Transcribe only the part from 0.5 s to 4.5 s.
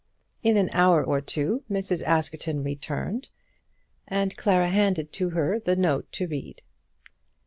an hour or two Mrs. Askerton returned, and